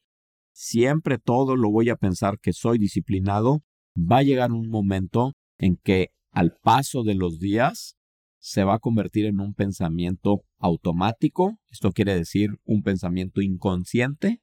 siempre 0.53 1.19
todo 1.19 1.57
lo 1.57 1.71
voy 1.71 1.89
a 1.89 1.97
pensar 1.97 2.39
que 2.41 2.53
soy 2.53 2.79
disciplinado, 2.79 3.63
va 3.97 4.19
a 4.19 4.23
llegar 4.23 4.53
un 4.53 4.69
momento 4.69 5.35
en 5.59 5.77
que 5.77 6.09
al 6.33 6.57
paso 6.63 7.05
de 7.05 7.15
los 7.15 7.39
días 7.39 7.97
se 8.39 8.65
va 8.65 8.75
a 8.75 8.79
convertir 8.79 9.27
en 9.27 9.41
un 9.41 9.55
pensamiento 9.55 10.45
automático, 10.59 11.59
esto 11.71 11.93
quiere 11.93 12.15
decir 12.15 12.59
un 12.65 12.83
pensamiento 12.83 13.41
inconsciente, 13.41 14.41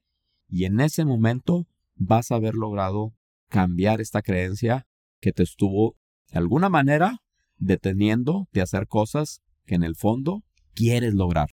y 0.48 0.64
en 0.64 0.80
ese 0.80 1.04
momento 1.04 1.66
vas 1.94 2.30
a 2.30 2.36
haber 2.36 2.54
logrado 2.54 3.15
cambiar 3.48 4.00
esta 4.00 4.22
creencia 4.22 4.86
que 5.20 5.32
te 5.32 5.42
estuvo 5.42 5.96
de 6.30 6.38
alguna 6.38 6.68
manera 6.68 7.18
deteniendo 7.56 8.48
de 8.52 8.62
hacer 8.62 8.86
cosas 8.86 9.40
que 9.64 9.74
en 9.74 9.82
el 9.82 9.96
fondo 9.96 10.44
quieres 10.74 11.14
lograr. 11.14 11.50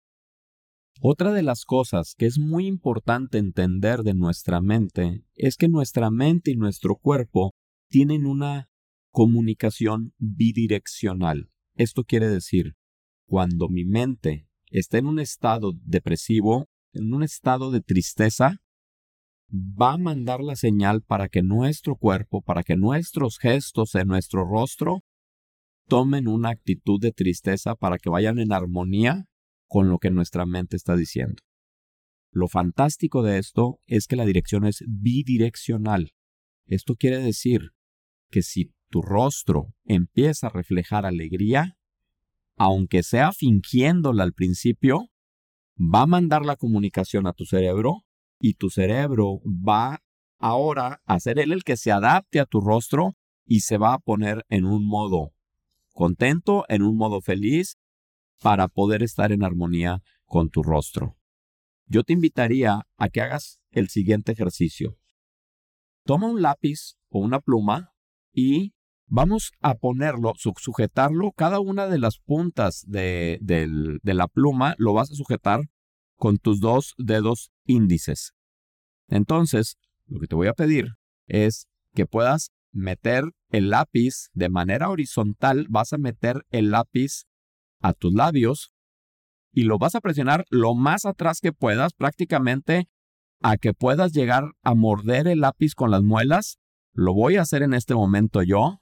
Otra 0.99 1.31
de 1.31 1.43
las 1.43 1.65
cosas 1.65 2.15
que 2.17 2.25
es 2.25 2.39
muy 2.39 2.65
importante 2.65 3.37
entender 3.37 4.01
de 4.01 4.13
nuestra 4.13 4.61
mente 4.61 5.23
es 5.35 5.55
que 5.55 5.67
nuestra 5.67 6.09
mente 6.09 6.51
y 6.51 6.55
nuestro 6.55 6.95
cuerpo 6.95 7.53
tienen 7.89 8.25
una 8.25 8.69
comunicación 9.11 10.13
bidireccional. 10.17 11.49
Esto 11.75 12.03
quiere 12.03 12.27
decir, 12.27 12.75
cuando 13.27 13.69
mi 13.69 13.85
mente 13.85 14.47
está 14.71 14.97
en 14.97 15.05
un 15.05 15.19
estado 15.19 15.73
depresivo, 15.83 16.67
en 16.93 17.13
un 17.13 17.23
estado 17.23 17.71
de 17.71 17.81
tristeza, 17.81 18.57
va 19.51 19.93
a 19.93 19.97
mandar 19.97 20.41
la 20.41 20.55
señal 20.55 21.01
para 21.01 21.29
que 21.29 21.41
nuestro 21.41 21.95
cuerpo, 21.95 22.41
para 22.41 22.63
que 22.63 22.75
nuestros 22.75 23.37
gestos 23.37 23.95
en 23.95 24.07
nuestro 24.07 24.45
rostro 24.45 25.03
tomen 25.87 26.27
una 26.27 26.49
actitud 26.49 26.99
de 26.99 27.13
tristeza 27.13 27.75
para 27.75 27.97
que 27.97 28.09
vayan 28.09 28.39
en 28.39 28.51
armonía 28.51 29.25
con 29.67 29.89
lo 29.89 29.99
que 29.99 30.11
nuestra 30.11 30.45
mente 30.45 30.75
está 30.75 30.95
diciendo. 30.95 31.41
Lo 32.31 32.47
fantástico 32.47 33.23
de 33.23 33.37
esto 33.37 33.79
es 33.85 34.07
que 34.07 34.17
la 34.17 34.25
dirección 34.25 34.65
es 34.65 34.83
bidireccional. 34.87 36.11
Esto 36.65 36.95
quiere 36.95 37.19
decir 37.19 37.71
que 38.29 38.41
si 38.41 38.73
tu 38.89 39.01
rostro 39.01 39.73
empieza 39.85 40.47
a 40.47 40.51
reflejar 40.51 41.05
alegría, 41.05 41.77
aunque 42.57 43.03
sea 43.03 43.31
fingiéndola 43.31 44.23
al 44.23 44.33
principio, 44.33 45.09
va 45.77 46.01
a 46.01 46.07
mandar 46.07 46.45
la 46.45 46.57
comunicación 46.57 47.27
a 47.27 47.33
tu 47.33 47.45
cerebro 47.45 48.06
y 48.39 48.55
tu 48.55 48.69
cerebro 48.69 49.41
va 49.45 50.03
ahora 50.39 51.01
a 51.05 51.19
ser 51.19 51.39
él 51.39 51.51
el 51.51 51.63
que 51.63 51.77
se 51.77 51.91
adapte 51.91 52.39
a 52.39 52.45
tu 52.45 52.61
rostro 52.61 53.15
y 53.45 53.61
se 53.61 53.77
va 53.77 53.93
a 53.93 53.99
poner 53.99 54.45
en 54.49 54.65
un 54.65 54.87
modo 54.87 55.33
contento, 55.93 56.65
en 56.69 56.83
un 56.83 56.95
modo 56.95 57.21
feliz, 57.21 57.77
para 58.41 58.67
poder 58.67 59.01
estar 59.01 59.31
en 59.31 59.43
armonía 59.43 60.03
con 60.25 60.49
tu 60.49 60.61
rostro. 60.61 61.17
Yo 61.85 62.03
te 62.03 62.13
invitaría 62.13 62.85
a 62.97 63.09
que 63.09 63.21
hagas 63.21 63.59
el 63.71 63.89
siguiente 63.89 64.33
ejercicio. 64.33 64.97
Toma 66.03 66.27
un 66.27 66.41
lápiz 66.41 66.97
o 67.09 67.19
una 67.19 67.39
pluma 67.39 67.93
y 68.31 68.73
vamos 69.07 69.53
a 69.61 69.75
ponerlo, 69.75 70.33
sujetarlo, 70.35 71.31
cada 71.31 71.59
una 71.59 71.87
de 71.87 71.97
las 71.97 72.19
puntas 72.19 72.83
de, 72.87 73.39
de 73.41 74.13
la 74.13 74.27
pluma 74.27 74.75
lo 74.77 74.93
vas 74.93 75.11
a 75.11 75.15
sujetar 75.15 75.61
con 76.17 76.37
tus 76.37 76.59
dos 76.59 76.93
dedos 76.97 77.51
índices. 77.65 78.33
Entonces, 79.07 79.77
lo 80.05 80.19
que 80.19 80.27
te 80.27 80.35
voy 80.35 80.47
a 80.47 80.53
pedir 80.53 80.95
es 81.27 81.67
que 81.93 82.05
puedas 82.05 82.51
meter 82.71 83.23
el 83.49 83.69
lápiz 83.69 84.29
de 84.33 84.49
manera 84.49 84.89
horizontal, 84.89 85.67
vas 85.69 85.93
a 85.93 85.97
meter 85.97 86.45
el 86.49 86.71
lápiz 86.71 87.25
a 87.81 87.93
tus 87.93 88.13
labios 88.13 88.73
y 89.51 89.63
lo 89.63 89.77
vas 89.77 89.95
a 89.95 90.01
presionar 90.01 90.45
lo 90.49 90.75
más 90.75 91.05
atrás 91.05 91.39
que 91.41 91.53
puedas, 91.53 91.93
prácticamente 91.93 92.89
a 93.41 93.57
que 93.57 93.73
puedas 93.73 94.13
llegar 94.13 94.51
a 94.63 94.75
morder 94.75 95.27
el 95.27 95.41
lápiz 95.41 95.73
con 95.73 95.91
las 95.91 96.03
muelas, 96.03 96.59
lo 96.93 97.13
voy 97.13 97.37
a 97.37 97.41
hacer 97.41 97.63
en 97.63 97.73
este 97.73 97.95
momento 97.95 98.41
yo. 98.43 98.81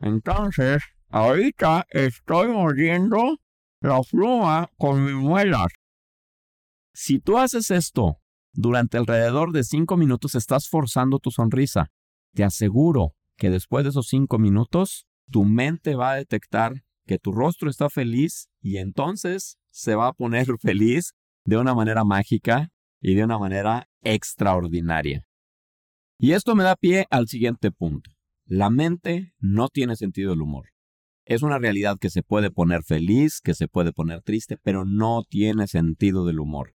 Entonces, 0.00 0.82
ahorita 1.08 1.86
estoy 1.90 2.48
mordiendo 2.48 3.38
la 3.80 4.00
pluma 4.02 4.70
con 4.76 5.04
mis 5.04 5.14
muelas. 5.14 5.68
Si 7.00 7.20
tú 7.20 7.38
haces 7.38 7.70
esto 7.70 8.18
durante 8.52 8.98
alrededor 8.98 9.52
de 9.52 9.62
cinco 9.62 9.96
minutos, 9.96 10.34
estás 10.34 10.68
forzando 10.68 11.20
tu 11.20 11.30
sonrisa. 11.30 11.92
Te 12.34 12.42
aseguro 12.42 13.14
que 13.36 13.50
después 13.50 13.84
de 13.84 13.90
esos 13.90 14.08
cinco 14.08 14.40
minutos, 14.40 15.06
tu 15.30 15.44
mente 15.44 15.94
va 15.94 16.10
a 16.10 16.16
detectar 16.16 16.82
que 17.06 17.20
tu 17.20 17.30
rostro 17.30 17.70
está 17.70 17.88
feliz 17.88 18.48
y 18.60 18.78
entonces 18.78 19.58
se 19.70 19.94
va 19.94 20.08
a 20.08 20.12
poner 20.12 20.48
feliz 20.60 21.12
de 21.44 21.56
una 21.56 21.72
manera 21.72 22.02
mágica 22.02 22.72
y 23.00 23.14
de 23.14 23.22
una 23.22 23.38
manera 23.38 23.88
extraordinaria. 24.02 25.24
Y 26.18 26.32
esto 26.32 26.56
me 26.56 26.64
da 26.64 26.74
pie 26.74 27.06
al 27.10 27.28
siguiente 27.28 27.70
punto. 27.70 28.10
La 28.44 28.70
mente 28.70 29.34
no 29.38 29.68
tiene 29.68 29.94
sentido 29.94 30.30
del 30.30 30.42
humor. 30.42 30.70
Es 31.24 31.42
una 31.42 31.60
realidad 31.60 31.96
que 32.00 32.10
se 32.10 32.24
puede 32.24 32.50
poner 32.50 32.82
feliz, 32.82 33.40
que 33.40 33.54
se 33.54 33.68
puede 33.68 33.92
poner 33.92 34.20
triste, 34.22 34.56
pero 34.56 34.84
no 34.84 35.22
tiene 35.28 35.68
sentido 35.68 36.26
del 36.26 36.40
humor. 36.40 36.74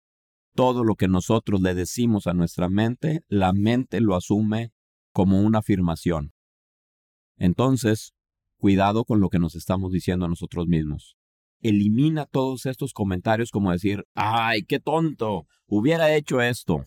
Todo 0.56 0.84
lo 0.84 0.96
que 0.96 1.08
nosotros 1.08 1.62
le 1.62 1.74
decimos 1.74 2.28
a 2.28 2.34
nuestra 2.34 2.70
mente, 2.70 3.22
la 3.28 3.54
mente 3.54 4.02
lo 4.02 4.16
asume 4.16 4.72
como 5.12 5.42
una 5.42 5.60
afirmación. 5.60 6.34
Entonces, 7.38 8.14
cuidado 8.58 9.06
con 9.06 9.20
lo 9.20 9.30
que 9.30 9.40
nos 9.40 9.56
estamos 9.56 9.92
diciendo 9.92 10.26
a 10.26 10.30
nosotros 10.30 10.68
mismos. 10.68 11.18
Elimina 11.60 12.26
todos 12.26 12.66
estos 12.66 12.94
comentarios 12.94 13.52
como 13.52 13.72
decir, 13.72 14.04
ay, 14.16 14.64
qué 14.64 14.80
tonto, 14.80 15.48
hubiera 15.66 16.14
hecho 16.16 16.42
esto. 16.42 16.84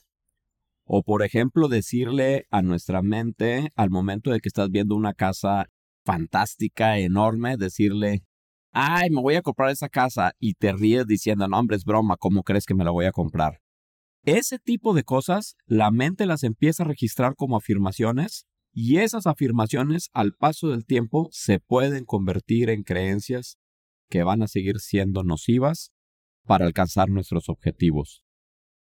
O 0.85 1.03
por 1.03 1.23
ejemplo, 1.23 1.69
decirle 1.69 2.47
a 2.51 2.63
nuestra 2.63 3.03
mente 3.03 3.73
al 3.75 3.91
momento 3.91 4.31
de 4.31 4.41
que 4.41 4.49
estás 4.49 4.71
viendo 4.71 4.95
una 4.95 5.15
casa 5.15 5.67
fantástica, 6.05 6.99
enorme, 6.99 7.57
decirle, 7.57 8.23
ay, 8.79 9.09
me 9.09 9.23
voy 9.23 9.37
a 9.37 9.43
comprar 9.43 9.71
esa 9.71 9.89
casa 9.89 10.33
y 10.39 10.53
te 10.53 10.71
ríes 10.71 11.07
diciendo, 11.07 11.49
no, 11.49 11.59
hombre, 11.59 11.79
es 11.79 11.85
broma, 11.87 12.19
¿cómo 12.19 12.43
crees 12.43 12.67
que 12.67 12.75
me 12.75 12.85
la 12.85 12.91
voy 12.91 13.07
a 13.07 13.11
comprar? 13.11 13.63
Ese 14.23 14.59
tipo 14.59 14.93
de 14.93 15.03
cosas, 15.03 15.57
la 15.65 15.91
mente 15.91 16.27
las 16.27 16.43
empieza 16.43 16.83
a 16.83 16.87
registrar 16.87 17.37
como 17.37 17.57
afirmaciones 17.57 18.45
y 18.75 18.99
esas 18.99 19.27
afirmaciones 19.27 20.11
al 20.13 20.35
paso 20.35 20.69
del 20.69 20.85
tiempo 20.85 21.31
se 21.33 21.59
pueden 21.59 22.05
convertir 22.05 22.69
en 22.69 22.83
creencias 22.83 23.57
que 24.11 24.25
van 24.25 24.43
a 24.43 24.47
seguir 24.47 24.79
siendo 24.79 25.23
nocivas 25.23 25.93
para 26.45 26.67
alcanzar 26.67 27.09
nuestros 27.09 27.49
objetivos. 27.49 28.23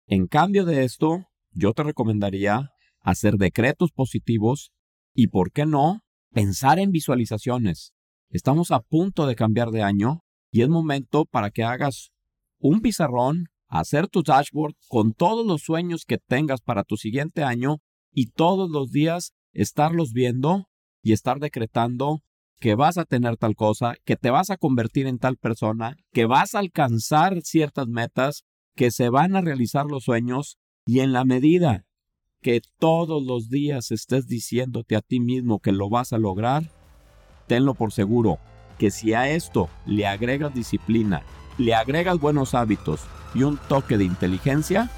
En 0.08 0.26
cambio 0.26 0.64
de 0.64 0.82
esto, 0.82 1.26
yo 1.52 1.72
te 1.72 1.84
recomendaría 1.84 2.70
hacer 3.00 3.34
decretos 3.34 3.92
positivos 3.92 4.72
y, 5.14 5.28
¿por 5.28 5.52
qué 5.52 5.66
no?, 5.66 6.00
pensar 6.32 6.80
en 6.80 6.90
visualizaciones. 6.90 7.92
Estamos 8.30 8.70
a 8.72 8.80
punto 8.80 9.26
de 9.26 9.34
cambiar 9.34 9.70
de 9.70 9.82
año 9.82 10.20
y 10.50 10.60
es 10.60 10.68
momento 10.68 11.24
para 11.24 11.50
que 11.50 11.64
hagas 11.64 12.10
un 12.58 12.80
pizarrón, 12.80 13.46
hacer 13.68 14.08
tu 14.08 14.22
dashboard 14.22 14.74
con 14.88 15.14
todos 15.14 15.46
los 15.46 15.62
sueños 15.62 16.04
que 16.04 16.18
tengas 16.18 16.60
para 16.60 16.84
tu 16.84 16.96
siguiente 16.98 17.42
año 17.42 17.78
y 18.12 18.30
todos 18.32 18.70
los 18.70 18.90
días 18.90 19.32
estarlos 19.52 20.12
viendo 20.12 20.66
y 21.02 21.12
estar 21.12 21.38
decretando 21.38 22.20
que 22.60 22.74
vas 22.74 22.98
a 22.98 23.04
tener 23.04 23.38
tal 23.38 23.54
cosa, 23.54 23.94
que 24.04 24.16
te 24.16 24.30
vas 24.30 24.50
a 24.50 24.58
convertir 24.58 25.06
en 25.06 25.18
tal 25.18 25.36
persona, 25.36 25.96
que 26.12 26.26
vas 26.26 26.54
a 26.54 26.58
alcanzar 26.58 27.40
ciertas 27.42 27.86
metas, 27.86 28.42
que 28.74 28.90
se 28.90 29.08
van 29.08 29.36
a 29.36 29.40
realizar 29.40 29.86
los 29.86 30.04
sueños 30.04 30.58
y 30.84 31.00
en 31.00 31.12
la 31.12 31.24
medida 31.24 31.86
que 32.42 32.60
todos 32.78 33.24
los 33.24 33.48
días 33.48 33.90
estés 33.90 34.26
diciéndote 34.26 34.96
a 34.96 35.00
ti 35.00 35.18
mismo 35.18 35.60
que 35.60 35.72
lo 35.72 35.88
vas 35.88 36.12
a 36.12 36.18
lograr, 36.18 36.70
tenlo 37.48 37.74
por 37.74 37.90
seguro 37.92 38.38
que 38.78 38.92
si 38.92 39.12
a 39.12 39.28
esto 39.28 39.68
le 39.86 40.06
agregas 40.06 40.54
disciplina, 40.54 41.22
le 41.58 41.74
agregas 41.74 42.20
buenos 42.20 42.54
hábitos 42.54 43.00
y 43.34 43.42
un 43.42 43.56
toque 43.56 43.98
de 43.98 44.04
inteligencia, 44.04 44.88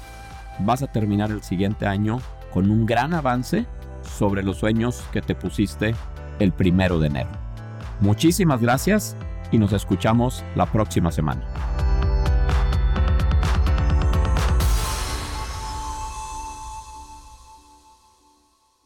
vas 0.59 0.83
a 0.83 0.91
terminar 0.91 1.31
el 1.31 1.41
siguiente 1.41 1.87
año 1.87 2.21
con 2.53 2.69
un 2.69 2.85
gran 2.85 3.15
avance 3.15 3.65
sobre 4.03 4.43
los 4.43 4.57
sueños 4.57 5.03
que 5.11 5.21
te 5.21 5.33
pusiste 5.33 5.95
el 6.39 6.51
primero 6.51 6.99
de 6.99 7.07
enero. 7.07 7.29
Muchísimas 7.99 8.61
gracias 8.61 9.15
y 9.51 9.57
nos 9.57 9.73
escuchamos 9.73 10.43
la 10.55 10.65
próxima 10.65 11.11
semana. 11.11 11.90